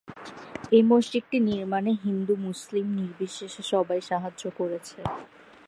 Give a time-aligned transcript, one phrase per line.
[0.71, 4.99] এই মসজিদটি নির্মাণে হিন্দু মুসলিম নির্বিশেষে সবাই সাহায্য করেছে।